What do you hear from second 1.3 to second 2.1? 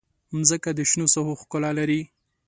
ښکلا لري.